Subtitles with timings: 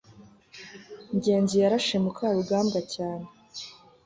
[1.15, 3.25] ngenzi yarashe mukarugambwa cyane